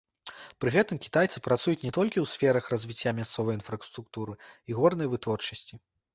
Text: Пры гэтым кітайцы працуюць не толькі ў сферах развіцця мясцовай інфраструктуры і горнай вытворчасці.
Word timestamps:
Пры 0.63 0.69
гэтым 0.75 0.97
кітайцы 1.05 1.43
працуюць 1.47 1.81
не 1.87 1.91
толькі 1.97 2.19
ў 2.21 2.27
сферах 2.33 2.71
развіцця 2.75 3.15
мясцовай 3.19 3.53
інфраструктуры 3.59 4.33
і 4.39 4.71
горнай 4.81 5.07
вытворчасці. 5.15 5.73